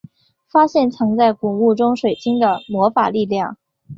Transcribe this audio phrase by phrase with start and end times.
[0.51, 3.55] 发现藏在古墓中水晶的魔法力量。